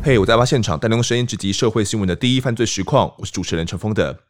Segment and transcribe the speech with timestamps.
[0.00, 3.12] 嘿我在案发现场，带您用声音直击社会新闻的第一犯罪实况。
[3.18, 4.20] 我是主持人陈峰的。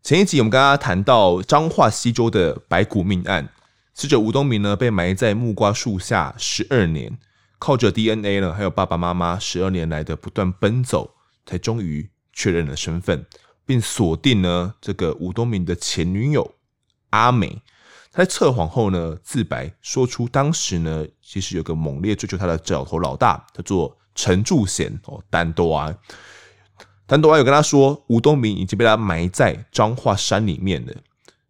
[0.00, 3.48] 前一集我们刚刚谈到彰化西州的白骨命案，
[3.94, 7.18] 死者吴东明呢被埋在木瓜树下十二年，
[7.58, 13.26] 靠着 DNA 呢，还有爸爸妈妈十二年来的不断奔走，才终于确认了身份，
[13.66, 16.54] 并锁定呢这个吴东明的前女友
[17.10, 17.60] 阿美。
[18.14, 23.94] 他在测谎后呢自白，说出当时呢其实有个猛烈追求他的角头老大，叫做。
[24.16, 25.98] 陈柱贤哦，丹多安。
[27.04, 30.92] 丹多安有跟他说，吴东明已经被他埋在彰化山里面了。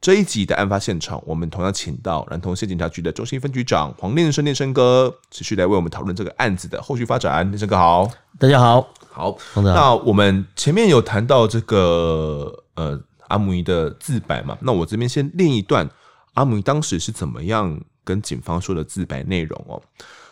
[0.01, 7.47] 这一集的案发现场，我们同样请到南投县警察局的中心分局长黄念生念生哥，持续来为我们讨论这个案子的后续发展。
[7.51, 9.37] 念生哥好，大家好，好。
[9.56, 14.56] 那我们前面有谈到这个呃阿姆尼的自白嘛？
[14.62, 15.87] 那我这边先念一段
[16.34, 19.83] 阿姆姨当时是怎么样跟警方说的自白内容哦。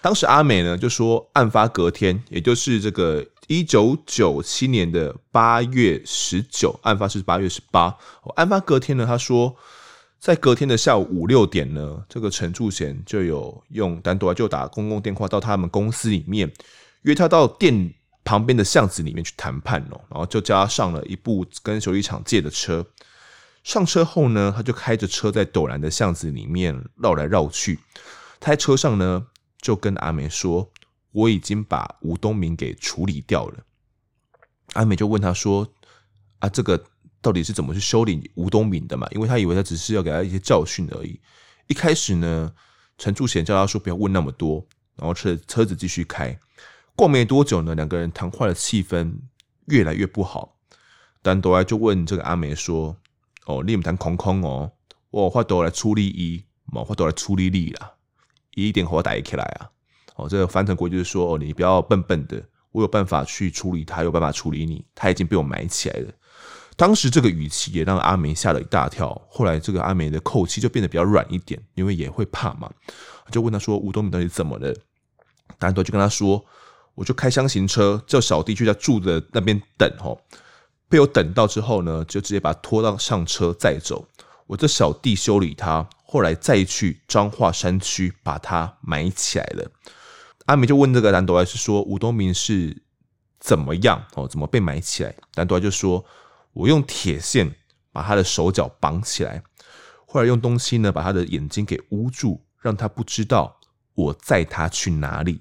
[0.01, 7.97] 当时阿美呢就说，案发隔天，也就是这个一九九七年的八月十九，案发是八月十八。
[8.35, 9.55] 案发隔天呢，他说
[10.19, 16.53] 在隔天的下午五六点呢，这个陈柱贤就有用单独就打公共电话到他们公司里面，
[17.03, 22.85] 约他到店旁边的巷子里面去谈判哦，然后就加上了一部跟修理厂借的车。
[23.63, 27.79] 上车后呢，他就开着车在陡然的巷子里面绕来绕去。
[28.41, 29.27] 他在车上呢。
[29.63, 30.73] 就跟阿美说
[31.15, 33.65] ：“我已经把吴东明给处理掉了。”
[34.75, 35.73] 阿美就问他说
[36.43, 36.85] ：“啊，这个
[37.21, 39.07] 到底是怎么去修理吴东明的嘛？
[39.13, 41.21] 因为他以为他只是要给他一些教训而已。
[41.69, 42.53] 一开始呢，
[42.99, 46.37] 陈柱贤叫他说不要问那么多，然后车车子继续开。
[46.97, 49.15] 过没多久呢，两个人谈话的气氛
[49.67, 50.59] 越来越不好。
[51.23, 52.97] 但多来就问这个阿美说
[53.47, 54.71] ：‘哦，你们谈空空哦，
[55.11, 57.93] 我话都来处理一，冇话都来处理你啦。’”
[58.55, 59.71] 一点火打起来啊！
[60.17, 64.85] 哦，这个翻成国就是说，哦，你不要笨笨的，我有办法去处理他，有办法处理你。
[64.95, 66.13] 他已经被我埋起来了。
[66.77, 69.19] 当时这个语气也让阿梅吓了一大跳。
[69.31, 72.71] 后来这个阿梅的口气就变得比较软一点，因为也会怕嘛。
[73.31, 74.75] 就问他说：“吴东明到底怎么了？”
[75.59, 76.45] 单独就跟他说
[76.95, 79.91] ：“我就开箱型车，叫小弟去他住的那边等。
[80.01, 80.19] 哦，
[80.93, 84.07] 被我等到之后呢，就直接把他拖到上车载走。
[84.47, 89.71] 我这小弟修理他。”后来再去彰化山区把他埋起来了。
[90.45, 92.83] 阿美就问这个兰多埃是说吴东明是
[93.41, 94.29] 怎么样哦？
[94.29, 95.15] 怎么被埋起来？
[95.37, 96.05] 兰多埃就说
[96.53, 97.55] ：“我用铁线
[97.93, 99.43] 把他的手脚绑起来，
[100.07, 103.59] 后来用东西呢把他的眼睛给捂住，让他不知道
[103.95, 105.41] 我载他去哪里。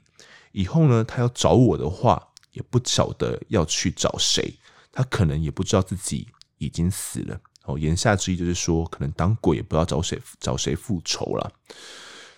[0.54, 4.58] 以后呢，他要找我的话，也不晓得要去找谁，
[4.92, 11.52] 他可能也不知道自己已经死了。”哦，言下之意就是说，可能当鬼也不知道找谁找谁复仇了。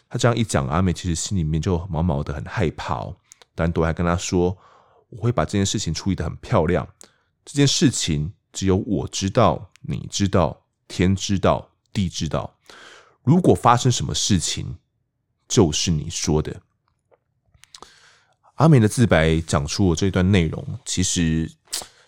[0.09, 3.15] 他这样一讲，阿美其实心里面就毛毛的，很害怕哦。
[3.55, 4.57] 但都还跟他说，
[5.09, 6.85] 我会把这件事情处理得很漂亮。
[7.45, 12.57] 这件事情只有我知道，你知道，天知道，地知道。
[13.23, 14.75] 如果发生什么事情，
[15.47, 16.61] 就是你说的。
[18.55, 21.49] 阿美的自白讲出了这段内容，其实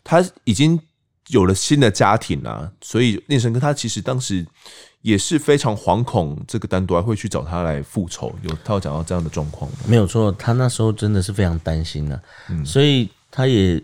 [0.05, 0.79] 他已经。
[1.29, 4.45] 有了新的家庭啊，所以念生哥他其实当时
[5.01, 8.31] 也是非常惶恐，这个单独还会去找他来复仇。
[8.43, 9.77] 有他有讲到这样的状况吗？
[9.87, 12.21] 没有错，他那时候真的是非常担心呢、啊，
[12.51, 13.81] 嗯、所以他也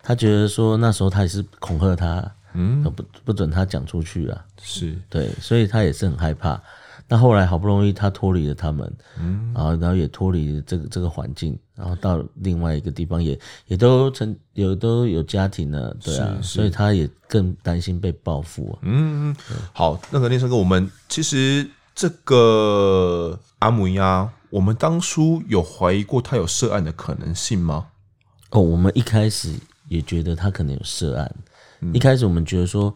[0.00, 6.62] 他觉得说那时候他也是恐吓他，嗯，不不准他讲出去啊，是对，所以他也是很害怕。
[7.06, 18.78] 那后来好不容易他脱离了他们，嗯，然后然后也脱离了这个这个环境，然后到另外一个地方也也都成有都有家庭了，对啊，所以他也更担心被报复啊。
[18.82, 19.36] 嗯，
[19.74, 27.88] 好，那个念生哥，我们其实这个阿姆呀，我们当初有怀疑过他有涉案的可能性吗？
[28.50, 29.52] 哦，我们一开始
[29.88, 31.34] 也觉得他可能有涉案，
[31.80, 32.94] 嗯、一开始我们觉得说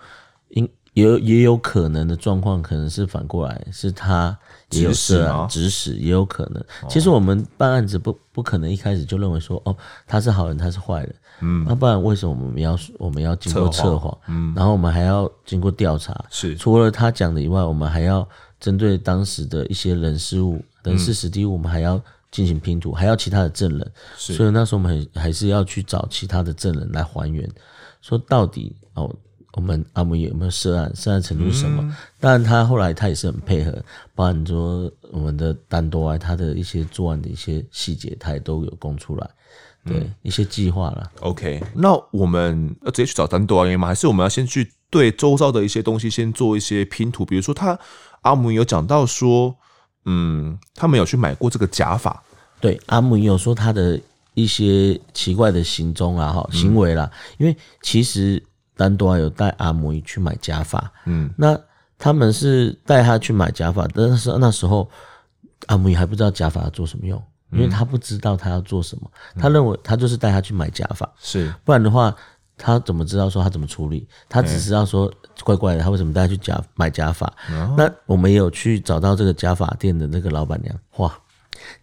[0.48, 0.66] 应。
[0.98, 4.36] 也有也有可能的状况，可能是反过来，是他
[4.70, 6.64] 也有涉案，指使也有可能。
[6.88, 9.76] 其实我们办案子不不可能一开始就认为说，哦，
[10.06, 16.56] 他是好人，他是坏人，嗯，那不然为什么我们要我们要经过测谎，嗯，然后我们还要经过调查，是。
[16.56, 18.28] 除了他讲的以外，我们还要
[18.58, 22.00] 针对当时的一些人事物人事实地物，我们还要
[22.32, 24.34] 进行拼图，还要其他的证人，是。
[24.34, 27.48] 所以那时候我们还是要去找其他的证人来还原，
[28.02, 29.14] 说到底哦。
[29.58, 30.90] 我们阿姆有没有涉案？
[30.94, 31.82] 涉案程度是什么？
[31.82, 33.72] 嗯、当然，他后来他也是很配合，
[34.14, 39.28] 包含说我们的单多啊，他的一些作案的一些细节，他也都有供出来。
[39.84, 41.10] 对，嗯、一些计划了。
[41.22, 43.88] OK，那我们要直接去找单多啊吗？
[43.88, 47.24] 还是我们要先去对周遭的一些东西先做一些拼图？
[47.24, 47.80] 比如说他，他
[48.22, 49.56] 阿姆有讲到说，
[50.04, 52.22] 嗯，他们有去买过这个假发。
[52.60, 54.00] 对，阿姆有说他的
[54.34, 57.10] 一些奇怪的行踪啊，哈，行为啦。
[57.12, 58.42] 嗯、因为其实
[58.78, 61.58] 丹多有带阿姆去买假发，嗯，那
[61.98, 64.88] 他们是带他去买假发，但是那时候
[65.66, 72.14] 阿姆还不知道假发要做什么用，因为他不知道他要做什么，嗯、他认为他就是带他去买假发，是，不然的话。
[72.60, 74.04] 他怎么知道说他怎么处理？
[74.28, 75.08] 他只知道说
[75.44, 77.24] 怪怪的，他为什么带他去假买假发？
[77.50, 80.76] 欸、那我们也有去找到这个假发店的那个老板娘。
[80.96, 81.16] 哇，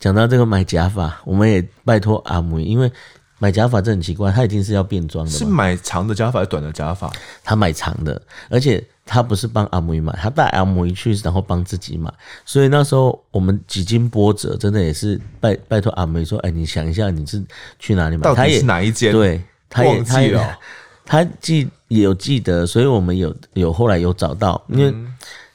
[0.01, 2.91] 讲到这个买假发，我们也拜托阿姆，因为
[3.39, 5.31] 买假发这很奇怪，他一定是要变装的。
[5.31, 7.11] 是买长的假发还是短的假发？
[7.43, 12.13] 他买长的，而且他不是帮阿姆买，他带阿姆去，然后帮自己买。
[12.45, 17.43] 所以那时候我们几经波折，真的也是拜拜托阿姆说：“哎、欸，你想一下，你是
[17.79, 18.23] 去哪里买？
[18.23, 19.41] 到底是哪一间？”对。
[19.67, 20.57] 他也忘记了，
[21.05, 24.93] 他记有记得，所以我们有有后来有找到，因为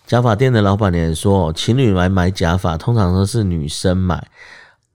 [0.06, 4.23] 假发店的老板娘说，情侣来买假发通常都是女生买，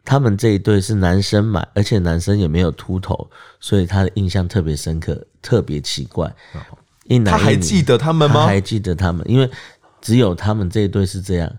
[0.06, 3.30] 他们这一对是男生买，而且男生也没有秃头，
[3.60, 6.34] 所以他的印象特别深刻，特别奇怪。
[7.06, 8.42] 一男一女，他还记得他们吗？
[8.42, 9.50] 他还记得他们，因为
[10.00, 11.52] 只有他们这一对是这样。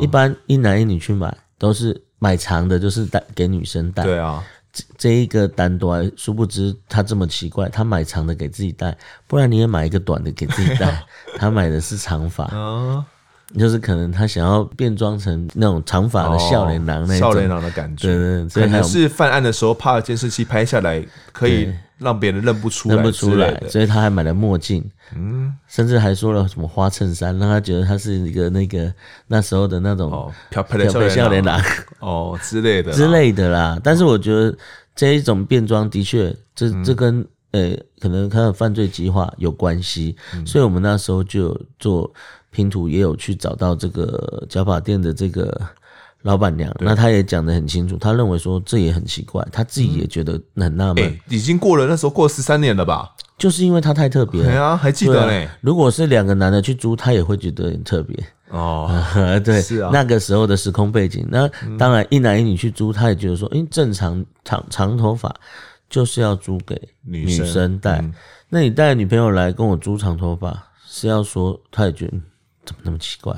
[0.00, 4.02] 一般一男一女去买都是买长的，就是带给女生戴。
[4.02, 4.44] 对啊。
[4.96, 8.96] 这一个单端，殊不知他这么奇怪，他买长的给自己戴，
[9.26, 11.04] 不然你也买一个短的给自己戴。
[11.36, 13.04] 他买的是长发，哦、
[13.58, 18.08] 就是可能他想要变装成那种长发的少年郎那种，少年郎的感觉。
[18.08, 24.84] 对对对，可能是犯案的时候怕监视器拍下来可以让别人认不出来，认不出来，所以他还买了墨镜。
[25.14, 28.90] 嗯，甚至还说了什么花衬衫，让他觉得他是一个那个
[29.26, 31.10] 那时候的那种漂漂的。
[31.10, 31.60] 少年郎。
[32.00, 33.78] 哦之类的之类的啦。
[33.84, 34.56] 但是我觉得
[34.96, 40.16] 这一种变装的确，这这跟呃可能他的犯罪计划有关系，
[40.46, 42.10] 所以我们那时候就做
[42.52, 45.60] 拼图，也有去找到这个假发店的这个
[46.22, 51.18] 老板娘，那她也讲得很清楚，她认为说这也很奇怪，她自己也觉得很纳闷。
[51.28, 53.10] 已经过了那时候过十三年了吧？
[53.38, 55.48] 就是因为他太特别，对啊，还记得嘞。
[55.62, 58.16] 如果是两个男的去租，他也会觉得很特别
[58.50, 58.88] 哦。
[59.44, 65.34] 对，是啊，那个时候的时空背景，那当然一男一女去租，他也觉得说，因为，正常长长头发
[65.90, 68.04] 就是要租给女生戴。
[68.48, 72.12] 那你带女朋友来跟我租长头发，是要说他也觉得
[72.72, 73.34] 怎么那么奇怪？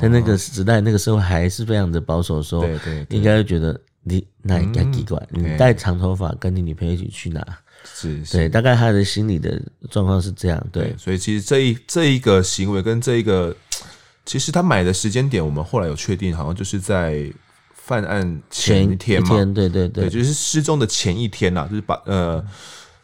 [0.00, 5.20] 在那个时代，那个社会还是非常的保守的时候，对对，应该会觉得你那应该奇怪？
[5.30, 7.44] 你带长头发跟你女朋友一起去哪？
[7.84, 9.60] 是，是，对，大概他的心理的
[9.90, 13.54] 状况是这样，对，对，所以其实这一这一个行为跟这一个，
[14.24, 17.32] 其实他买的时间点，我们后来有确定，好像就是在
[17.72, 22.44] 犯案前一天嘛，天对对对，对，就是失踪的前一天呐，就是把呃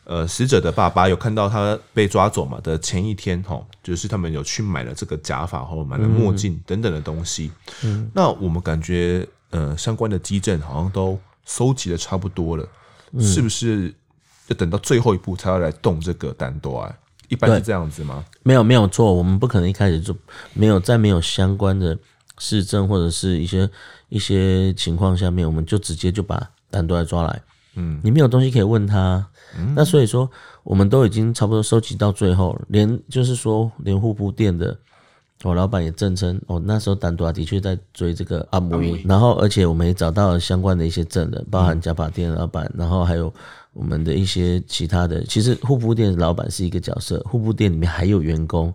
[0.05, 7.51] 呃死者的爸爸有看到他被抓走嘛的前一天哈，就是他们有去买了这个假发或买了墨镜等等的东西，
[7.83, 12.69] 嗯，那我们感觉呃相关的基证好像都收集的差不多了，
[13.13, 13.95] 嗯、是不是？
[14.49, 16.93] 要等到最后一步才要来动这个单多，
[17.29, 18.25] 一般是这样子吗？
[18.43, 20.15] 没有没有错，我们不可能一开始就
[20.53, 21.97] 没有在没有相关的
[22.39, 23.71] 市政或者是一些
[24.09, 27.41] 一些情况下面，我们就直接就把单多来抓来。
[27.75, 29.27] 嗯，你没有东西可以问他，
[29.59, 30.31] 嗯、那所以说
[30.63, 34.77] 我们都已经差不多收集到最后，连就是说连护肤店的。
[35.45, 43.35] 我老板也证称，哦，那时候丹多的确在追这个阿姆，然后而且我们也找到了相关的一些证人，包含假发店的老板，然后还有
[43.73, 45.25] 我们的一些其他的。
[45.25, 48.73] 其实护肤店的老板是一个角色，护肤店里面还有员工，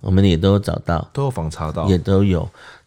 [0.00, 2.40] 我们也都有找到，都有访查到，也都有。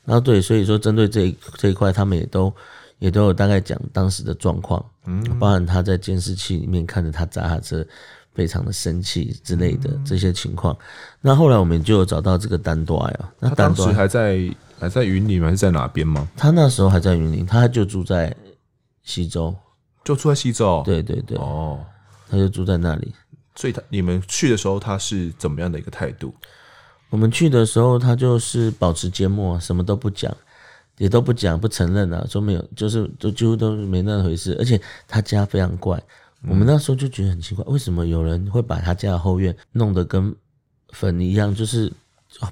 [0.03, 2.53] 然后对，所以说针对这一这一块，他们也都
[3.01, 7.85] 也都有大概讲当时的状况，嗯，包含他在监视器里面看着他砸他车。
[8.33, 10.73] 非常的生气之类的这些情况，
[11.19, 13.31] 那后来我们就有找到这个丹多呀。
[13.39, 16.25] 那当时还在还在云林还是在哪边吗？
[16.37, 18.33] 他那时候还在云林，他就住在
[19.03, 19.53] 西周，
[20.05, 20.81] 就住在西周。
[20.85, 21.83] 对对对，哦，
[22.29, 23.13] 他就住在那里。
[23.55, 26.33] 所以他你们去的时候，他是怎么样的一个态度？
[27.09, 30.33] 我们去的时候，他就是保持缄默，什么都不讲，
[31.01, 34.55] 也都不讲，不承认啊，说没有，就是都几乎都没那回事。
[34.59, 35.99] 而且他家非常怪。
[36.47, 40.35] 我们那时候就觉得很奇怪，为什么有人会把他家的后院弄得跟
[40.89, 41.91] 坟一样，就是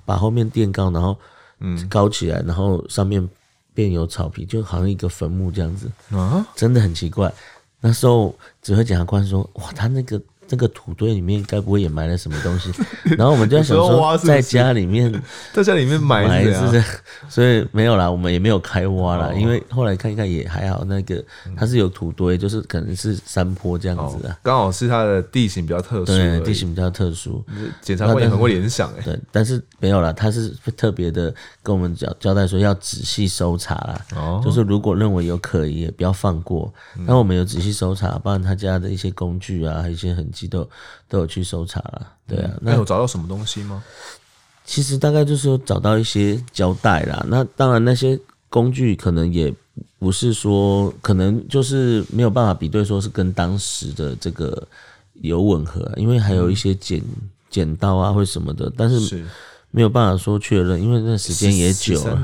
[0.04, 1.16] 把后面垫高，然后
[1.60, 3.30] 嗯高起来，然后上面
[3.76, 7.32] 变有草皮，就好像一个坟墓这样子啊，真的很奇怪。
[7.80, 12.72] 那时候指挥检察官说：“哇，他那个这个土堆里面该不会也埋了什么东西？
[13.16, 15.12] 然后我们就在想说，在家里面，
[15.54, 16.84] 在家里面埋是，
[17.30, 21.24] 所以没有啦，我们也没有开挖啦，因为后来看一看也还好，那个
[21.56, 27.46] 它是有土堆，就是可能是山坡这样子的，刚好是它的地形比较特殊，对，地形比较特殊。
[27.84, 36.74] 检察官也很会联想哎，对，但是没有啦，他是特别的跟我们交交代说要仔细搜查啦，哦，就是如果认为有可疑，也不要放过。
[37.06, 40.39] 那我们有仔细搜查，包括他家的一些工具啊，还有一些痕迹。
[40.48, 40.68] 都
[41.08, 43.84] 都有去搜查了，对啊，那有找到什么东西吗？
[44.66, 47.26] 其实大概就是说找到一些胶带啦。
[47.28, 48.20] 那当然那些
[48.50, 49.54] 工具可能也
[49.98, 54.68] 不是说，可能就是没有办法比对，说是跟当时的这个
[55.22, 57.02] 有吻合，因为还有一些剪
[57.50, 59.26] 剪刀啊或什么的，但是。
[59.72, 62.20] 没有办法说确认，因为那时间也久了。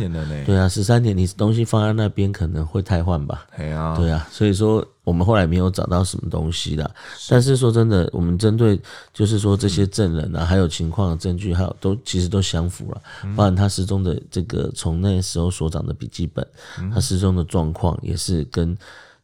[0.46, 3.46] 对啊，十三年，你东西放在那边可能会太换吧？
[3.56, 6.90] 对啊，对啊，所以说我们后来没有找到什么东西啦。
[7.30, 8.82] 但是说真的，我们针对
[9.14, 13.02] 就是说这些证人啊，还有情况的证据，还有都其实都相符了。
[13.36, 16.46] 包含他失踪的这个从那时候所长的笔记本，
[16.92, 18.76] 他失踪的状况也是跟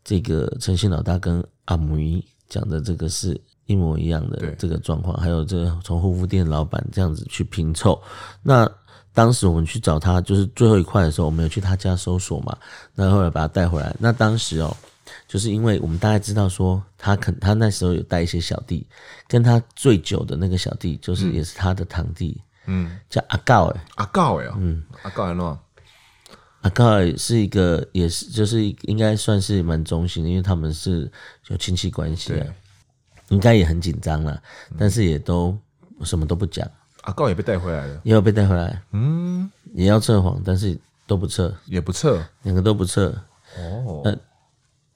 [0.04, 3.40] 这个陈信老大跟阿姆姨讲的这个是。
[3.72, 8.01] 一模一样的这个状况，还有这个从护肤店老板这样子去拼凑。
[8.44, 8.70] 那
[9.13, 12.58] 当时我们去找他，就是最后一块的时候，我们有去他家搜索嘛。
[12.96, 13.94] 那后来把他带回来。
[14.00, 14.75] 那当时哦，
[15.28, 18.88] 就是因为我们大概知道说，他肯他那时候有带一些小弟，
[19.28, 25.58] 跟他最久的那个小弟，就是也是他的堂弟，嗯，叫阿告诶，阿告诶，嗯，阿告哎喏，
[26.62, 31.12] 阿告是一个也是就是应该算是蛮忠心的，因为他们是
[31.50, 32.48] 有亲戚关系啊。
[33.32, 34.40] 应该也很紧张了，
[34.78, 35.58] 但是也都
[36.04, 36.70] 什么都不讲。
[37.02, 43.08] 阿告也被带回来了，也有被带回来，嗯，也要测谎，但是都不测，也不测，两个都不测。
[43.58, 44.16] 哦，那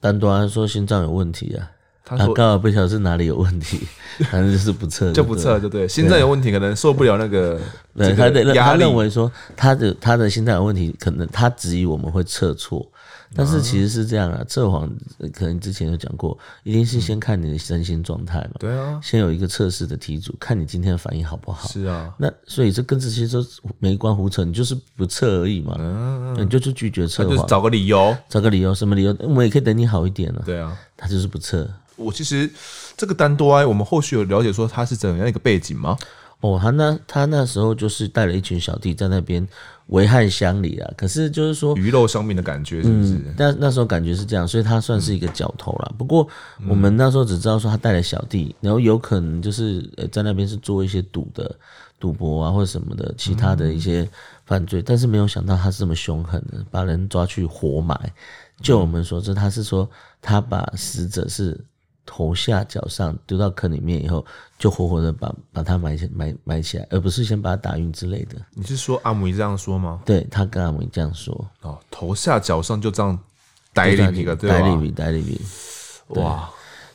[0.00, 1.68] 单端说心脏有问题啊，
[2.16, 3.86] 阿告不晓得是哪里有问题，
[4.30, 7.60] 反正就是不测，就不测，就对，心脏有问题，可能受不了那个，
[7.96, 12.86] 对，他的他认为说他的他的心脏有问题，可能他质疑我们会测错。
[13.34, 14.90] 但是其实是这样啊，测谎
[15.32, 18.52] 可能之前有讲过，一定是先看你的身心状态嘛。
[18.58, 21.68] 对啊，先有一个测试的题组，看你今天的反应好不好。
[21.68, 23.44] 是啊，那所以这跟这些都
[23.78, 25.74] 没关胡扯，你就是不测而已嘛。
[25.78, 29.16] 嗯，你就去拒绝测谎，就是找个理由，找个理由，什么理由？
[29.20, 30.42] 我们也可以等你好一点了。
[30.44, 31.68] 对啊，他就是不测。
[31.96, 32.48] 我其实
[32.96, 35.96] 这个单多埃，我们后续有了解说他是怎样一个背景吗？
[36.40, 39.48] 哦，他那他那时候就是带了一群小弟在那边
[39.88, 40.92] 危害乡里啊。
[40.96, 43.14] 可是就是说鱼肉生命的感觉是不是？
[43.14, 45.92] 嗯，那那时候感觉是这样，所以他算是一个角头啦。
[45.96, 46.26] 不过
[46.68, 51.54] 我们那时候只知道说他带了小弟，然后有可能就是呃在那边是做一些赌的
[51.98, 54.08] 赌博啊或者什么的其他的一些
[54.44, 58.12] 犯罪，但是没有想到他是这么凶狠的，把人抓去活埋。
[58.60, 59.88] 就我们所知，他是说
[60.20, 61.58] 他把死者是。
[62.06, 64.24] 头下脚上丢到坑里面以后，
[64.58, 68.36] 就活活的把把他埋起埋埋起来，而不是先把他打晕之类的。
[68.54, 70.00] 你是说阿姆尼这样说吗？
[70.06, 71.34] 对，他跟阿姆尼这样说。
[71.62, 73.18] 哦，头下脚上就这样
[73.74, 74.58] 逮里一个，对吧？
[74.58, 75.40] 逮里比逮里比，
[76.20, 76.48] 哇，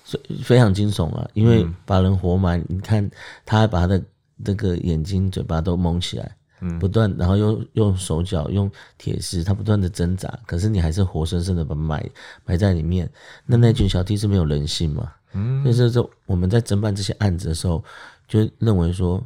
[0.03, 1.29] 所以非常惊悚啊！
[1.33, 3.11] 因为把人活埋，嗯、你看
[3.45, 4.01] 他还把他的
[4.37, 6.35] 那个眼睛、嘴巴都蒙起来。
[6.79, 12.07] 不断，然后又用手脚用铁丝，他不断的挣扎，可是你还是活生生的把埋
[12.45, 13.09] 埋在里面。
[13.45, 15.11] 那那群小弟是没有人性嘛？
[15.33, 17.83] 嗯，所以说我们在侦办这些案子的时候，
[18.27, 19.23] 就认为说，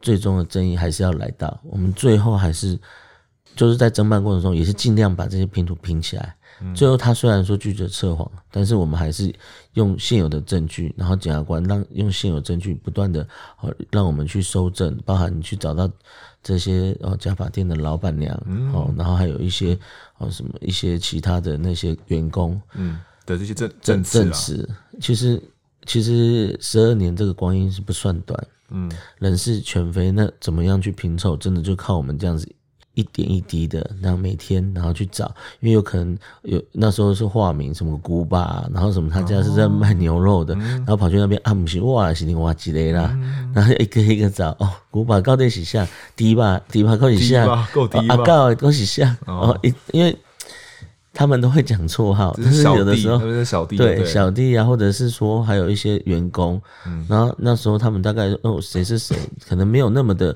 [0.00, 1.58] 最终的正义还是要来到。
[1.64, 2.78] 我们最后还是
[3.54, 6.36] 就是在侦办过程中，也是尽量把这些拼图拼起来。
[6.74, 9.30] 最后他虽然说拒绝测谎，但是我们还是
[9.74, 13.28] 用现有的证据，然后检察官让用现有证据不断的
[13.90, 15.86] 让我们去搜证，包含你去找到
[16.46, 18.32] 这些哦加法店的老板娘
[18.72, 19.76] 哦，然后还有一些
[20.18, 22.60] 哦什么一些其他的那些员工。
[22.74, 25.42] 嗯的这些证证证词，其实
[25.84, 28.88] 其实十二年这个光阴是不算短，嗯，
[29.18, 32.48] 人事全非，那怎么样去拼凑，真的就靠我们这样子。
[32.96, 35.26] 一点一滴的，然后每天，然后去找，
[35.60, 45.86] 因为有可能有那时候是化名什么古巴，然后什么他家是在卖牛肉的，哦、然后跑去那边啊，不是哇，是另外几类啦，嗯、然后一个一个找哦，古巴高点几下，
[46.16, 49.14] 低吧低吧高几下，够低啊高高几下。
[49.26, 50.16] 哦，因因为
[51.12, 54.02] 他们都会讲绰号，但是有的时候是小弟对。
[54.06, 59.14] 小弟啊，或者是说还有一些员工，嗯、然后那时候他们大概哦谁是谁，
[59.46, 60.34] 可能没有那么的。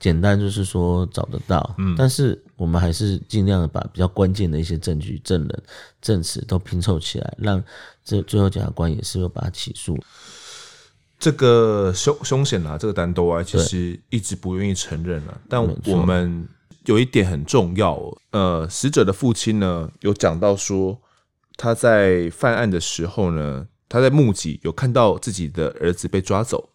[0.00, 5.62] 简单就是说找得到，嗯，但是我们还是尽量的把比较关键的一些证据、证人、
[6.00, 7.62] 证词都拼凑起来，让
[8.02, 9.98] 这最后检察官也是会把他起诉。
[11.18, 15.38] 这个凶凶险啊，这个单多啊，其实一直不愿意承认啊。
[15.50, 16.48] 但我们
[16.86, 20.98] 有一点很重要，呃，死者的父亲呢有讲到说，
[21.58, 26.70] 他在犯案的时候呢，他在目击有看到自己的儿子被抓走，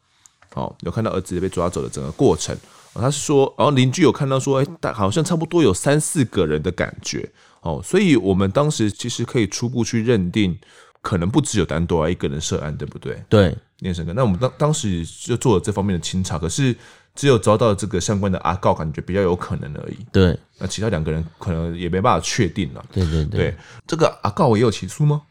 [0.53, 2.55] 哦，有看到儿子被抓走的整个过程。
[3.01, 7.29] 他是说，然后邻居有看到说，哎，大好像差不多有三四个人的感觉，
[7.61, 10.57] 哦，所以我们当时其实可以初步去认定，
[11.01, 13.21] 可能不只有丹多拉一个人涉案，对不对？
[13.27, 16.75] 对，念生哥，那我们当当时就做了这方面的清查，可是
[17.13, 19.97] 只有遭到这个相关的阿告，感觉比较有可能而已。
[20.11, 22.85] 对，那其他两个人可能也没办法确定了。
[22.91, 25.21] 对对对，对，这个阿告也有起诉吗？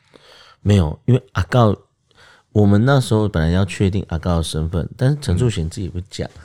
[0.60, 1.76] 没有，因为阿告，
[2.52, 6.28] 我们那时候本来要确定阿告的身份，但是陈柱贤自己不讲。
[6.28, 6.40] 嗯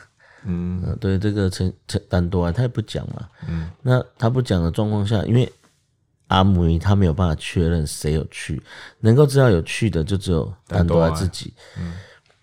[0.46, 3.28] 嗯，对，这个陈陈丹多啊，他也不讲嘛。
[3.48, 5.52] 嗯，那他不讲的状况下，因为
[6.28, 8.62] 阿姆尼他没有办法确认谁有去，
[9.00, 11.54] 能够知道有去的就只有丹多啊自己。
[11.78, 11.94] 嗯，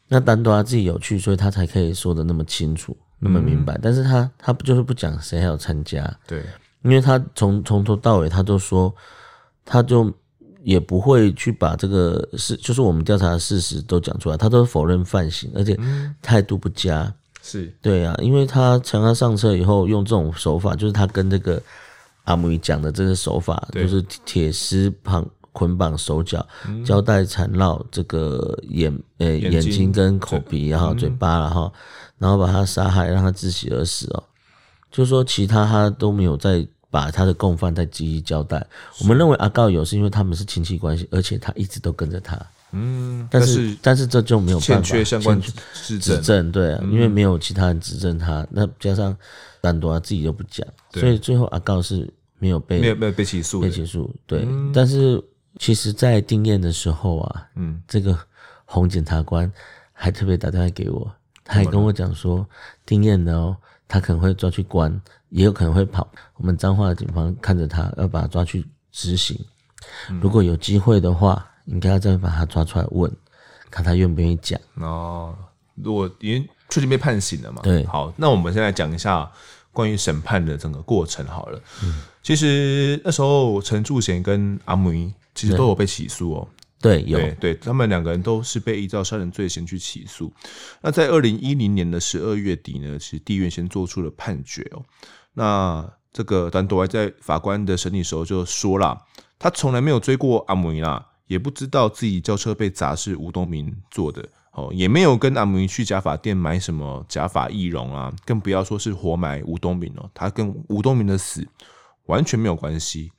[0.09, 3.75] 那丹多啊自己有去，所以他才可以说的那么清楚，那么明白。
[3.75, 6.05] 嗯、但是他他不就是不讲谁还有参加？
[6.27, 6.43] 对，
[6.83, 8.95] 因为他从从头到尾他都说，
[9.65, 10.13] 他就
[10.63, 15.79] 也不会去把这个事，就是我们调查的事实都讲出来，他都否认犯行，而且
[16.21, 17.13] 态度不佳。
[17.47, 17.73] 是。
[17.81, 21.63] 对啊，因为他强他上车以后用这种手法，就是他跟这个
[22.25, 26.45] 阿姆讲的这个手法，就是铁丝绑捆绑手脚，
[26.85, 29.93] 胶带缠绕这个眼呃眼睛。
[29.93, 31.73] 跟口鼻，然后嘴巴，然后
[32.19, 34.25] 然后把他杀害，让他窒息而死哦。
[34.91, 38.67] 就是说其他他都没有再把他的共犯再进行交代。
[39.01, 42.37] 我们认为阿告有是因为他们是亲戚关系，而且他一直都跟着他。
[42.77, 49.17] 嗯，但是但是这就没有办法欠缺相关指证，对啊，因为没有其他人指证他，那加上
[49.63, 54.47] 丹多他自己又不讲，所以最后阿告是没有被没有没有被起诉，被起诉，对。
[54.75, 55.23] 但是
[55.59, 58.19] 其实，在定验的时候啊，嗯，这个
[58.67, 59.51] 红检察官
[59.93, 61.11] 还特别打电话给我，
[61.45, 62.47] 他还跟我讲说，
[62.85, 63.57] 定验的哦，
[63.89, 66.07] 他可能会抓去关，也有可能会跑。
[66.37, 69.39] 我们彰化的警方看着他，要把他抓去执行。
[70.21, 71.49] 如果有机会的话。
[71.67, 73.11] 应该要再把他抓出来问，
[73.71, 75.37] 看他愿不愿意讲哦。
[75.75, 77.61] 如果因为确定被判刑了嘛？
[77.63, 79.31] 对，好，那我们现在讲一下
[79.73, 81.61] 关于审判的整个过程好了。
[81.85, 84.91] 嗯，其实那时候陈柱贤跟阿姆
[85.35, 86.49] 其实都有被起诉哦。
[86.81, 90.33] 对，有对，对，他们两个人都是被依照杀人罪嫌去起诉。
[90.81, 94.83] 那在二零一零年的十二月底呢，其实地院先做出了判决哦。
[95.35, 99.03] 那这个丹多还在法官的审理时候就说了，
[99.39, 101.05] 他从来没有追过阿姆啦。
[101.27, 111.47] 也不知道自己轿车被砸是吴东明做的哦，也没有跟阿姆尼去假发店买什么假发易容啊，更不要说是活埋吴东明哦，他跟吴东明的死
[112.07, 113.13] 完全没有关系。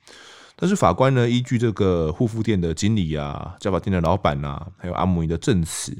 [0.56, 5.96] 但是法官呢，依据这个护肤店的经理啊、假发店的老板啊，还有阿姆尼的证词，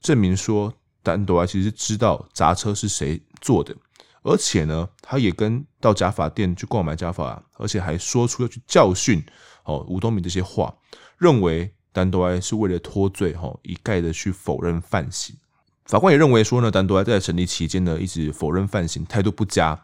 [0.00, 3.74] 证明说丹多拉其实知道砸车是谁做的，
[4.22, 9.20] 而且呢，他也跟到假发店去购买假发，而且还说出要去教训
[9.64, 10.72] 哦吴东明这些话。
[11.18, 15.36] 认为丹多埃是为了脱罪，哈，一概的去否认犯行。
[15.84, 19.82] 法官也认为说呢，丹多埃在审理期间呢，一直否认犯行，态度不佳。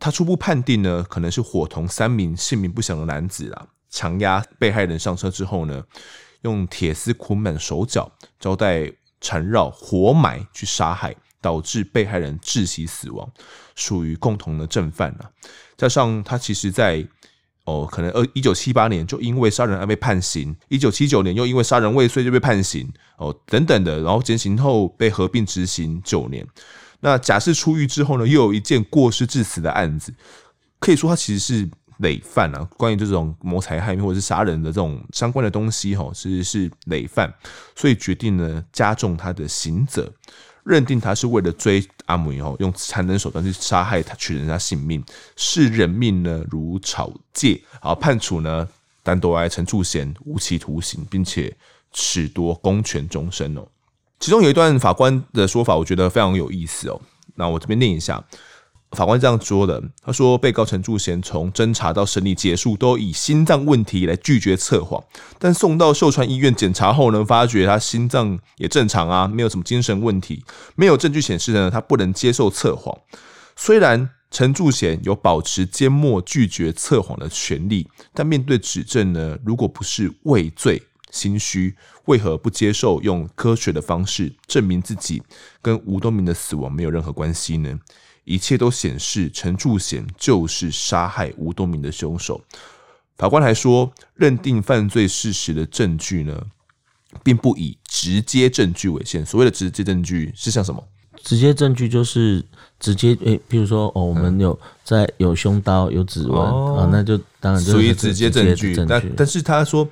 [0.00, 5.84] 他初步判定呢，可能是伙同三名姓名不详的男子啊，强压被害人上车之后呢，
[6.42, 13.28] 用铁丝捆绑手脚，胶带缠绕，活埋去杀害，导致被害人窒息死亡，
[13.74, 15.30] 属于共同的正犯啊。
[15.76, 17.06] 加上他其实在
[17.68, 26.46] 哦，可能二一九七八年就因为杀人而被判刑，一九七九年又因为杀人未遂就被判刑，哦，等等的，然后减刑后被合并执行九年。
[27.00, 30.14] 那假释出狱之后呢，又有一件过失致死的案子，
[30.80, 32.66] 可以说他其实是累犯啊。
[32.78, 37.30] 关于这种谋财害命或者是杀人的这种相关的东西，哈，其实是累犯，
[37.76, 40.10] 所以决定呢加重他的刑责。
[40.68, 45.02] 认定他是为了追阿姆以后，用残忍手段去杀害他，取人家性命，
[45.34, 48.68] 视人命呢如草芥，好判处呢
[49.02, 51.56] 丹多埃陈柱贤无期徒刑，并且
[51.94, 53.66] 褫夺公权终身哦。
[54.20, 57.00] 其中有一段法官的说法，我觉得非常有意思哦。
[57.34, 58.22] 那我这边念一下。
[58.92, 65.04] 法官这样说的：“他说，被告陈柱贤从侦查到审理结束，都以心脏问题来拒绝测谎。
[65.38, 70.42] 但送到秀川医院检查后呢，发觉他心脏也正常啊，没有什么精神问题，
[70.74, 72.96] 没有证据显示呢他不能接受测谎。
[73.56, 85.22] 虽然陈柱贤有保持缄默拒绝测谎的权利，但面对指证呢，如果不是畏罪心虚，为何不接受用科学的方式证明自己
[85.60, 87.78] 跟吴东明的死亡没有任何关系呢？”
[88.28, 92.40] 一切都显示陈柱贤就是杀害吴东明的凶手。
[93.16, 96.40] 法官还说，认定犯罪事实的证据呢，
[97.24, 99.24] 并不以直接证据为限。
[99.24, 100.84] 所谓的直接证据是像什么？
[101.24, 102.44] 直接证据就是
[102.78, 106.40] 直接诶，譬如说哦，我们有在有凶刀、有指纹
[106.76, 108.76] 啊，那就当然属于直接证据。
[108.86, 109.86] 但但是他说，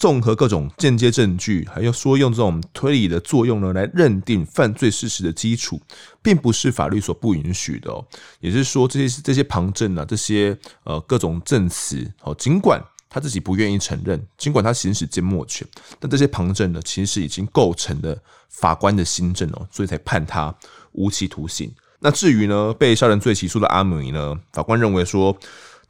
[0.00, 5.78] 综合各种间接证据，还要说用这种推理的作用呢，来认定犯罪事实的基础，
[6.22, 8.02] 并不是法律所不允许的哦。
[8.40, 18.16] 也是说，这些这些旁证啊，这些呃各种证词哦，尽管他自己不愿意承认，尽管他行使缄默权，但这些旁证呢，其实已经构成了
[18.48, 20.54] 法官的新证哦，所以才判他
[20.92, 21.70] 无期徒刑。
[21.98, 25.36] 那至于呢，被杀人罪起诉的阿姆呢，法官认为说。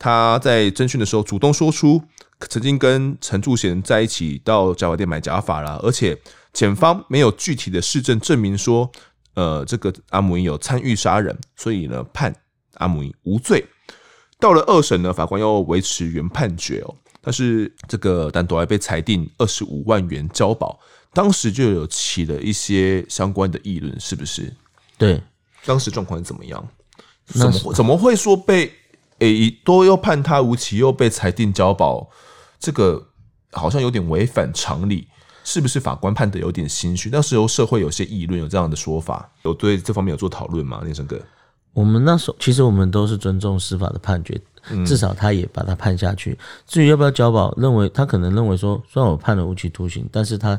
[0.01, 2.03] 他在侦讯的时候主动说出
[2.49, 6.19] 曾经跟陈柱贤在一起到假发店买假发啦，而且
[6.55, 8.91] 检方没有具体的事证证明说，
[9.35, 12.35] 呃，这个阿姆有参与杀人，所以呢判
[12.77, 13.63] 阿姆无罪。
[14.39, 20.81] 到了二审呢，法官又维持原判决哦，但是这个丹朵还被裁定二十五万元交保，
[21.13, 24.51] 当时就有起了一些相关的议论，是不是？
[24.97, 25.23] 对，
[25.67, 26.67] 当时状况是怎么样？
[27.27, 28.73] 怎么怎么会说被？
[29.21, 32.09] 诶，多又判他无期，又被裁定交保，
[32.59, 33.07] 这个
[33.53, 35.07] 好像有点违反常理，
[35.45, 35.79] 是不是？
[35.79, 37.11] 法官判的有点心虚。
[37.13, 40.81] 那时候社会有些议论，有这样的说法，有对这方面有做讨论吗？
[40.83, 41.21] 念生哥，
[41.73, 44.41] 我们那时候其实我们都是尊重司法的判决，
[44.87, 46.39] 至少他也把他判下去。
[46.67, 50.59] 至于要不要交保，认为他可能认为说，虽然我判了无期徒刑，但是他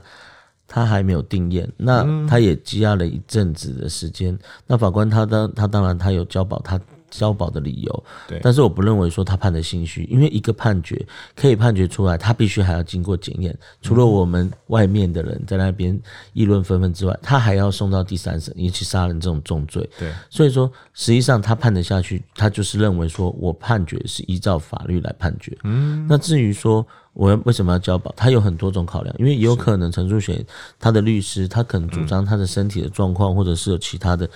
[0.68, 4.38] 他还没有定验，那他也积压了一阵子的时间。
[4.68, 6.80] 那法官他当他当然他有交保，他。
[7.12, 13.56] 交保的理由，对，但是我不认为说他判的心虚，因为一个判决可以判决出来，他必须还要经过检验。
[13.82, 16.00] 除了我们外面的人在那边
[16.34, 19.88] 议论纷纷之外，他还要送到第三审，尤其杀人这种重罪。
[20.00, 25.56] 对，所以说实际上他判得下去，他就是认为说我判决是依照法律来判决。
[25.66, 30.44] 嗯，那至于说我为什么要交保，他有很多种考量，因为也有可能陈淑贤
[30.80, 34.30] 他的律师，他可能主张他的身体的状况，或者是有其他的。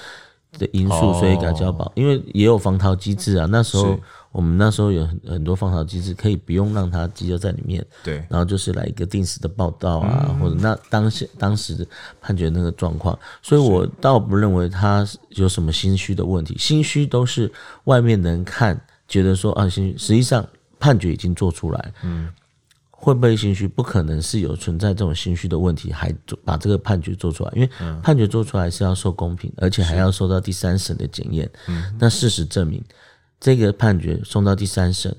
[0.57, 3.47] 的因素，所以给他交保，因为也有防逃机制啊。
[3.49, 3.97] 那时候
[4.31, 7.85] 我们那时候有很很多防逃机制，可以不用让他羁留在里面。
[8.03, 11.87] 对，然后就是来一个定时的报道啊，或者那当时当时
[12.19, 17.51] 判决那个状况，所以我倒不认为他有什么心虚的问题，心虚都是
[17.85, 20.45] 外面人看觉得说啊心虚，实际上
[20.79, 21.93] 判决已经做出来。
[22.03, 22.29] 嗯。
[22.97, 23.67] 会不会心虚？
[23.67, 26.11] 不可能是有存在这种心虚的问题，还
[26.43, 27.51] 把这个判决做出来。
[27.55, 27.69] 因为
[28.01, 31.49] 判决做出来是要受公平，而且还要受到第三审的检验。
[31.99, 32.83] 那事实证明，
[33.39, 35.15] 这个判决送到第三审，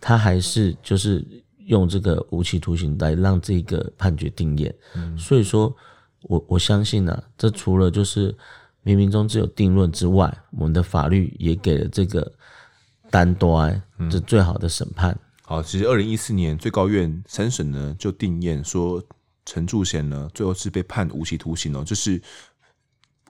[0.00, 1.24] 他还是就是
[1.66, 4.74] 用这个无期徒刑来让这个判决定验。
[5.16, 5.72] 所以说
[6.22, 8.32] 我我相信呢、啊，这除了就是
[8.82, 12.32] 冥冥中自有定论之外，我们的法律也给了这个
[13.08, 15.16] 单端这最好的审判。
[15.46, 19.02] 好，其实二零一四年最高院三审呢就定谳说
[19.44, 22.18] 陈柱贤呢最后是被判无期徒刑哦，就是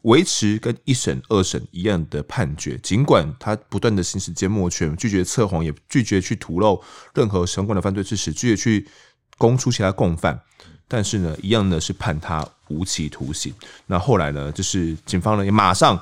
[0.02, 6.80] 维持跟一审、二审一样的判决，尽管他不断的行使缄默权，拒绝测谎，也拒绝去吐露
[7.14, 8.88] 任何相关的犯罪事实，拒绝去
[9.36, 10.40] 供出其他共犯，
[10.86, 13.52] 但是呢，一样的是判他无期徒刑。
[13.86, 16.00] 那后来呢，就是警方呢也马上。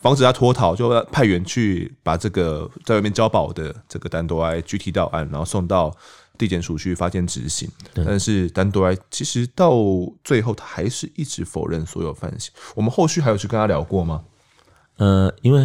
[0.00, 5.94] 防止他脱逃，就派员去把这个在外面交保的这个单独爱具体到案，然后送到
[6.38, 7.70] 地检署去发监执行。
[7.92, 9.74] 但是单独爱其实到
[10.24, 12.50] 最后他还是一直否认所有犯行。
[12.74, 14.22] 我们后续还有去跟他聊过吗？
[14.96, 15.60] 呃，因为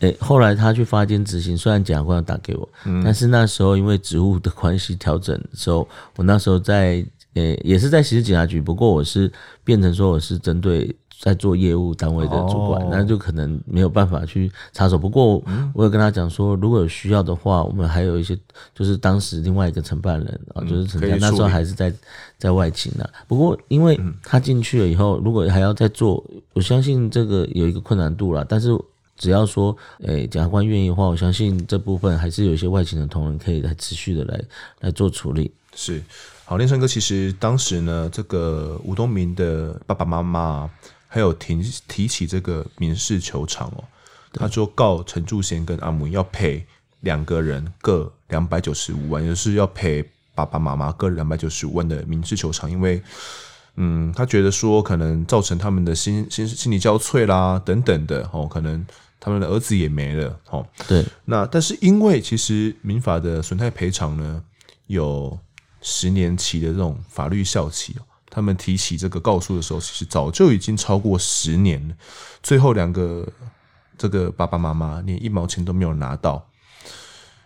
[0.00, 10.92] 诶、欸，后来他去发监执行，虽然检察官要打给我，嗯、但是那时候因为职务的关系调整的时候，我那时候在诶、欸、也是在刑事警察局，不过我是变成说我是针对。
[11.20, 14.96] 在做业务单位的主管，那就可能没有办法去插手。
[14.96, 15.42] 不过，
[15.74, 18.34] 我有跟他讲说，如果有需要的话，我们还有一些，
[18.74, 21.92] 就是当时另外一个承办人啊，就是陈家那时候还是在
[22.38, 23.06] 在外勤呢。
[23.28, 28.42] 不过，因为他进去了以后，如果还要再做，我相信这个有一个困难度了。
[28.42, 28.74] 但是，
[29.18, 34.42] 只要说，诶，检察官愿意的话，我相信这部分还是有一些外勤的同仁可以来持续的来
[34.80, 35.52] 来做处理。
[35.74, 36.02] 是，
[36.46, 40.70] 好，念生哥，其实当时呢，这个吴东明的爸爸妈妈。
[41.12, 43.82] 还有提提起这个民事求偿哦，
[44.32, 46.64] 他说告陈柱贤跟阿姆要赔
[47.00, 53.02] 两个人各两百九十五万，也就是要赔爸爸妈妈各两百九十五万的民事求偿，因为
[53.74, 58.86] 嗯，他觉得说可能造成他们的心心心理交瘁啦等等的哦，可能
[59.18, 60.64] 他们的儿子也没了哦。
[60.86, 64.40] 对，那但是因为其实民法的损害赔偿呢
[64.86, 65.36] 有
[65.82, 68.02] 十年期的这种法律效期哦。
[68.30, 71.94] 他们提起这个告诉的时候，其实早就已经超过十年了。
[72.42, 73.26] 最后两个
[73.98, 76.46] 这个爸爸妈妈连一毛钱都没有拿到。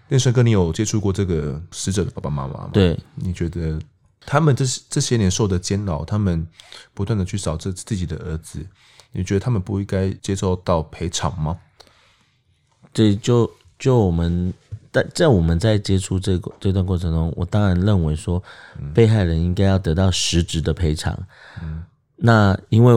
[0.09, 2.71] 念生哥，你有接触过这个死者的爸爸妈妈吗？
[2.73, 3.81] 对，你觉得
[4.21, 6.47] 他们这这些年受的煎熬，他们
[6.93, 8.65] 不断的去找这自己的儿子，
[9.13, 11.59] 你觉得他们不应该接受到赔偿吗？
[12.93, 14.53] 对，就就我们
[14.95, 18.41] 但在我们在接触这个这段过程中，我当然认为说，
[18.95, 21.13] 被害人应该要得到实质的赔偿。
[21.61, 21.83] 嗯，
[22.15, 22.95] 那因为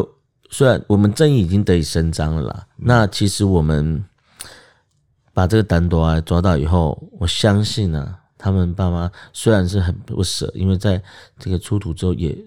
[0.51, 4.05] 虽然我们正义已经得以伸张了啦，嗯、那其实我们
[5.33, 11.01] 把这个单独啊抓到以后，我相信呢、啊，他们爸妈虽然是很不舍，因为在
[11.39, 12.37] 这个出土之后也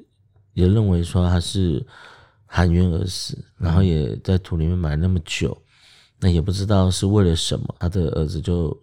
[0.53, 1.85] 也认为说他是
[2.47, 5.61] 含冤而死，然后也在土里面埋那么久。
[6.23, 8.79] 那也不知道是为了什么，他的儿子就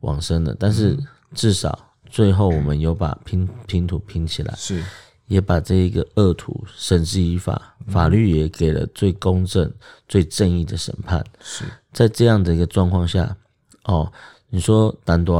[0.00, 0.54] 往生了。
[0.58, 0.96] 但是
[1.34, 4.82] 至少最后我们有把拼拼图拼起来，是
[5.26, 9.70] 也把这一个恶徒绳之以法，法律也给了最公正、
[10.08, 11.24] 最正义的审判。
[11.40, 13.36] 是在这样的一个状况下，
[13.84, 14.10] 哦，
[14.48, 15.34] 你说单独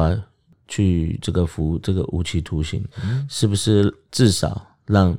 [0.67, 2.85] 去这个服这个无期徒刑，
[3.31, 5.17] 是不是至少让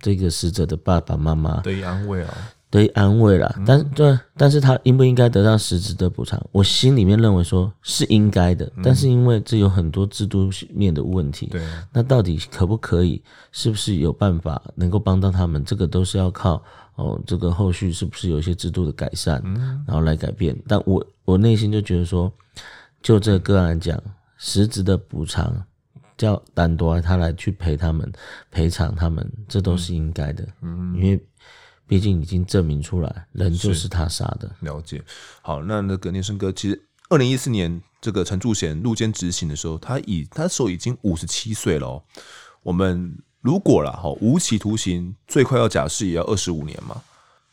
[0.00, 2.51] 这个死者的爸爸妈妈得以安慰啊？
[2.72, 6.42] 得以安慰了，但对，但是他应不应该得到实质的补偿？
[6.50, 13.22] 我心里面认为说是应该的，但是因为这有很多制度面的问题，对，那到底可不可以？
[13.52, 15.62] 是不是有办法能够帮到他们？
[15.62, 16.62] 这个都是要靠
[16.94, 19.42] 哦，这个后续是不是有一些制度的改善，
[19.86, 20.58] 然后来改变？
[20.66, 22.32] 但我我内心就觉得说，
[23.02, 24.02] 就这个个案来讲，
[24.38, 25.54] 实质的补偿
[26.16, 28.10] 叫单独他来去赔他们
[28.50, 31.22] 赔偿他们，这都是应该的，嗯，因为。
[31.92, 34.50] 毕竟已经证明出来，人就是他杀的。
[34.60, 35.04] 了解。
[35.42, 42.02] 好，那那个念生哥，其实二零一四年这个陈柱贤入监执行的时候，他已他时候已经五十七岁了哦。
[42.62, 47.02] 我们如果了，哈，无期徒刑最快要假释也要二十五年嘛。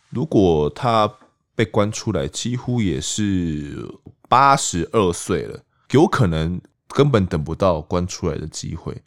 [0.10, 1.13] 如果他
[1.54, 3.86] 被关出来，几乎也是
[4.30, 9.04] 八十二岁了，有可能根本等不到关出来的机会。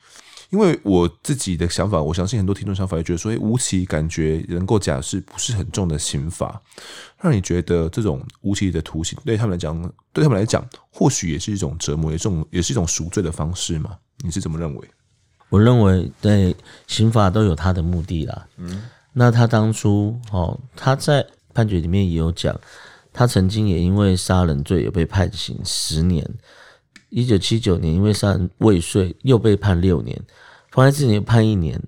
[0.53, 6.61] 因为我自己的想法，我相信很多听众想法也觉得说，诶，无期感觉能够假释不是很重的刑罚，
[7.19, 9.75] 让你觉得这种无期的徒刑对他们来讲，
[10.13, 13.97] 对他们来讲，或许也是一种折磨，也是一种也是一种赎罪的方式嘛？
[14.23, 14.91] 你是怎么认为？
[15.49, 16.55] 我认为，对
[16.87, 18.47] 刑法都有他的目的啦。
[18.59, 18.83] 嗯，
[19.15, 22.55] 那他当初哦，他在判决里面也有讲，
[23.11, 26.29] 他曾经也因为杀人罪有被判刑十年。
[27.09, 30.19] 一九七九年，因为杀人未遂，又被判六年；
[30.73, 31.81] 妨害自己判一年，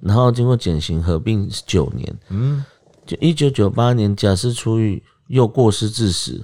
[0.00, 2.16] 然后经过减刑合并九年。
[2.30, 2.64] 嗯，
[3.04, 6.42] 就一九九八年假释出狱，又过失致死，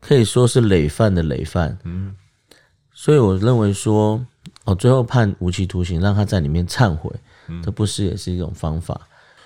[0.00, 1.78] 可以说是累犯的累犯。
[1.84, 2.16] 嗯，
[2.92, 4.20] 所以我认为说，
[4.64, 7.14] 哦，最后判无期徒刑，让他在里面忏悔，
[7.62, 9.00] 这不是也是一种方法？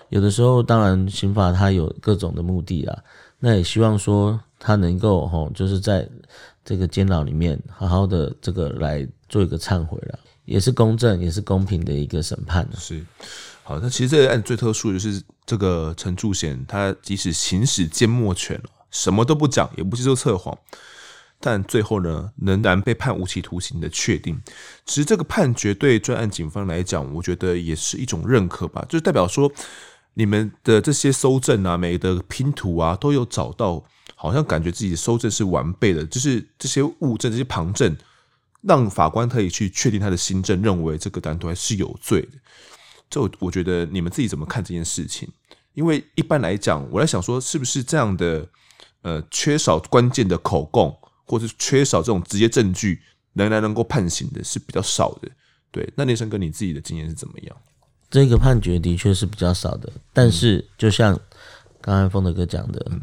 [0.09, 3.03] 有的时候，当然刑法它有各种的目的啦，
[3.39, 6.09] 那也希望说他能够吼，就是在。
[6.65, 12.69] 这个监牢里面，好好的这个来做一个忏悔了，也是公正，也是公平的一个审判。
[12.79, 13.05] 是，
[13.63, 20.57] 好，那其实这个案最特殊的就是这个陈柱贤，他即使行使缄默权，什么都不讲，也不接受测谎，
[21.41, 24.41] 但最后呢，仍然被判无期徒刑的确定。
[24.85, 29.51] 其实这个判决对专案警方来讲，我觉得也是一种认可吧，就代表说
[30.15, 33.85] 你们的这些搜证啊，每个拼图啊，都有找到。
[34.15, 37.97] 好像感觉自己搜证是完备的，就是这些物证、这些旁证，
[38.63, 42.29] 让法官可以去确定他的新政，认为这个单独还是有罪的。
[43.11, 45.29] 这我觉得你们自己怎么看这件事情？
[45.75, 48.49] 因为一般来讲，我在想说，是不是这样的
[49.03, 50.97] 呃，缺少关键的口供，
[51.27, 53.03] 或是缺少这种直接证据，
[53.35, 55.29] 仍然能够判刑的是比较少的。
[55.71, 57.57] 对，那念生哥你自己的经验是怎么样？
[58.11, 61.19] 这个判决的确是比较少的，但是就像
[61.81, 62.87] 刚才风德哥讲的。
[62.91, 63.01] 嗯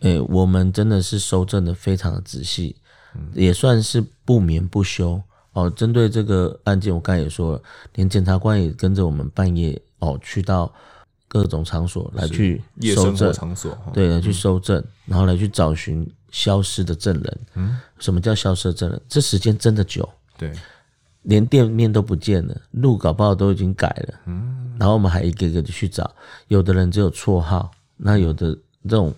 [0.00, 2.74] 诶、欸，我们真的是收证的非常的仔细，
[3.34, 5.20] 也算是不眠不休
[5.52, 5.68] 哦。
[5.70, 7.62] 针对这个案件，我刚才也说了，
[7.94, 10.72] 连检察官也跟着我们半夜哦，去到
[11.28, 12.62] 各种场所来去
[12.94, 17.40] 搜证场所，对，来去搜证，然后来去找寻消失的证人。
[17.54, 19.00] 嗯，什么叫消失的证人？
[19.08, 20.52] 这时间真的久，对，
[21.22, 24.20] 连店面都不见了，路搞不好都已经改了。
[24.26, 26.10] 嗯，然后我们还一个一个的去找，
[26.48, 28.56] 有的人只有绰号，那有的
[28.88, 29.14] 这种。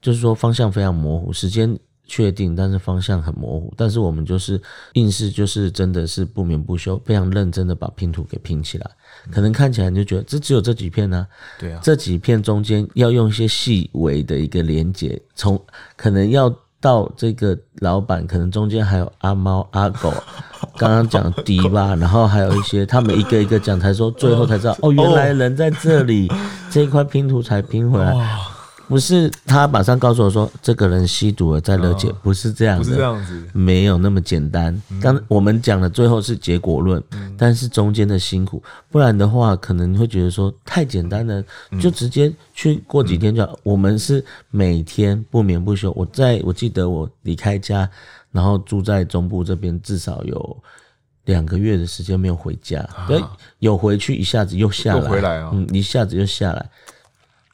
[0.00, 3.72] 就是说方向非常模糊，时间确定，但是方向很模糊。
[3.76, 4.60] 但是我们就是
[4.92, 8.90] 硬是就是真的是不眠不休，非常认真的把拼图给拼起来。
[9.30, 11.26] 可能看起来你就觉得这只有这几片呢？
[11.58, 15.60] 对啊，这几片中间要用一些细微的一个连接，从
[15.96, 20.12] 可能要到这个老板，可能中间还有阿猫阿狗，
[20.76, 26.30] 刚刚讲迪吧， 然后还有一些他们一个一个讲，才说最后才知道哦，原来人在这里，
[26.70, 28.12] 这一块拼图才拼回来。
[28.88, 34.80] 不是他马上告诉我说，这个人吸毒了在了解，不是这样的，不是这样子，没有那么简单。
[35.00, 37.02] 刚我们讲的最后是结果论，
[37.38, 41.42] 但是中间的辛苦，不然的话可能会觉得说太简单了，
[41.80, 43.58] 就直接去过几天就好。
[43.62, 45.90] 我们是每天不眠不休。
[45.92, 47.88] 我在我记得我离开家
[48.32, 50.56] 然后住在中部这边，至少有
[51.24, 56.70] 两个月的时间没有回家，对、啊，有回去一下子又下来，又回来啊，嗯，一下子又下来。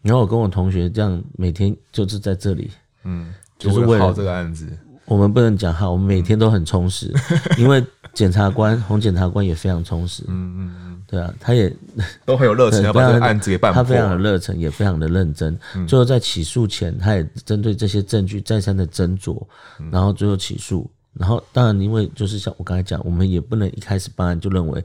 [0.02, 2.70] 然后我跟我同学这样每天就是在这里，
[3.04, 4.66] 嗯，就是为了这个案子。
[5.06, 7.12] 我们不能讲哈，我们每天都很充实，
[7.58, 7.84] 因为
[8.14, 11.74] 检察官洪检察官也非常充实，嗯嗯嗯，对啊，他也
[12.24, 13.82] 都很有热忱，要把这个案子给办破。
[13.82, 15.58] 他非常的热忱，也非常的认真。
[15.88, 19.44] 最后在起诉前，他也针对这些证据再三的斟酌，
[19.90, 20.88] 然后最后起诉。
[21.12, 24.82] 然后当然，因为就是像我刚才讲，我们也不能一开始办案就认为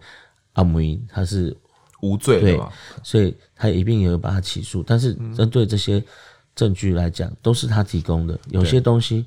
[0.53, 1.55] 阿姆他是
[2.01, 2.71] 无罪的嘛，
[3.03, 4.83] 所以他一定也有把他起诉。
[4.83, 6.03] 但是针对这些
[6.55, 9.25] 证据来讲，都是他提供的，有些东西。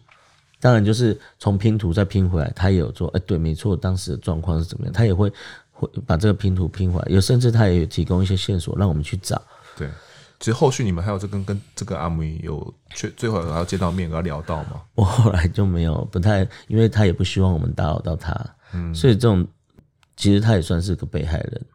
[0.60, 3.06] 当然，就是从拼图再拼回来，他也有做。
[3.16, 4.92] 哎，对，没错，当时的状况是怎么样？
[4.92, 5.32] 他也会
[5.70, 9.40] 会把这个拼图拼回来，有甚至他也有提供一些线索让我们去找。
[9.76, 9.88] 对，
[10.40, 14.82] 其实后续你们还有这跟跟这个阿姆有最最后还要见到面，要聊到吗？
[14.96, 18.34] 我后来就没有，不太，因为他也不希望我们打扰到他。
[18.72, 19.46] 嗯，所以这种
[20.16, 21.66] 其实他也算是个被害人。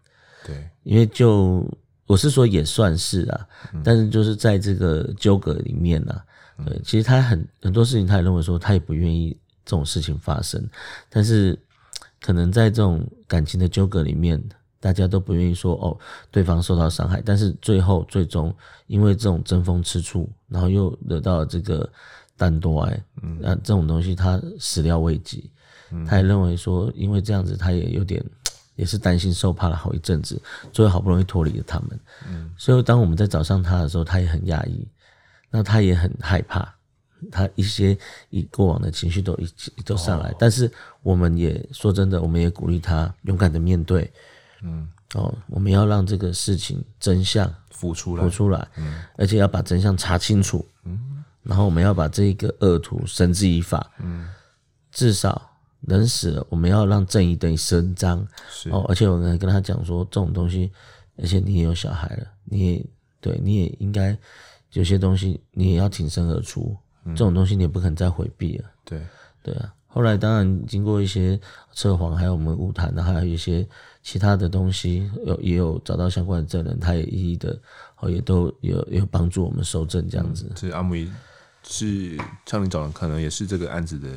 [0.45, 1.65] 对，因为就
[2.05, 6.25] 我是说也算是啊，嗯、但是就是在这个纠葛里面呢、啊。
[6.65, 10.63] 对，其实他很很多事情，他也认为说，他也不愿意这种事情发生，
[11.09, 11.57] 但是
[12.21, 14.41] 可能在这种感情的纠葛里面，
[14.79, 15.97] 大家都不愿意说哦，
[16.29, 21.89] 对方受到伤害，但是最后最终因为这种争风吃醋，然后又得到了这个
[22.37, 25.49] 单多爱，嗯，那这种东西他始料未及，
[26.05, 28.23] 他也认为说，因为这样子他也有点
[28.75, 34.87] 也是担心受怕了好一阵子，最后好不容易脱离了他们，嗯，所以当我们在找上他的时候，他也很压抑。
[35.55, 36.67] 那他也很害怕，
[37.31, 37.95] 他一些
[38.31, 40.67] 以过往的情绪都一起都上来，但是
[41.03, 44.11] 我们也说真的，我们也鼓励他勇敢的面对，
[44.63, 54.27] 嗯，哦，我们要让这个事情真相浮出来，浮出来，嗯，而且要把真相查清楚，嗯，然后我们要把这个恶徒绳之以法，嗯，
[54.91, 55.39] 至少
[55.87, 60.71] 人死了，我们要让正义得以伸张，是哦，而且我跟跟他讲说，这种东西，
[61.17, 62.85] 而且你也有小孩了，你也
[63.21, 64.17] 对，你也应该。
[64.73, 68.65] 有些东西你也要挺身而出，嗯、这种东西你也不可能再回避了。
[68.83, 68.99] 对
[69.43, 71.39] 对啊，后来当然经过一些
[71.73, 73.63] 测谎，还有我们晤谈，还有一些
[74.01, 77.55] 其他的东西，有也有找到相关的证人，他也一一的，
[77.99, 80.51] 哦，也都有有帮助我们收证这样子。
[80.55, 80.95] 这、嗯、阿姆
[81.61, 82.17] 是
[82.47, 84.09] 像你找人，可能也是这个案子的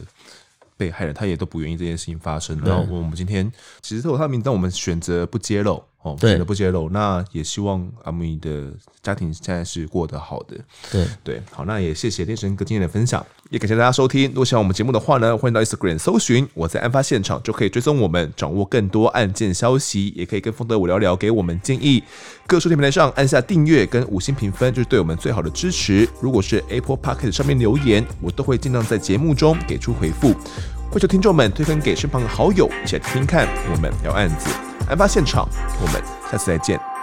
[0.77, 2.61] 被害人，他也都不愿意这件事情发生。
[2.65, 5.83] 然后我们今天其实透过他的名字，但我们选择不揭露。
[6.07, 10.57] 哦，选择不揭露，那也希望阿姆的家庭现在是过得好的。
[10.92, 14.29] 对对，好，那也谢谢天神哥今天的分享，也感谢大家收听。
[14.29, 22.05] 如果喜欢我们节目的话呢，欢迎到 Instagram 搜寻我在案发现场，就可以追踪我们，掌握更多案件消息，也可以跟风德我聊聊，给我们建议。
[22.47, 26.09] 各收听平台上按下订阅跟五星评分，就是对我们最好的支持。
[26.21, 30.33] 如果是 Apple Podcast 上面留言，我都会尽量在节目中给出回复。
[30.88, 34.65] 欢迎听众们推分给身旁的好友，一起来听听看我们聊案子。
[34.88, 35.49] 案发现场，
[35.81, 36.96] 我们下次再见。